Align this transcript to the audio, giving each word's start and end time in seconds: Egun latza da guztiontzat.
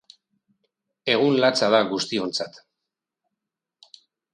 Egun 1.17 1.37
latza 1.45 1.71
da 1.77 1.83
guztiontzat. 1.93 2.61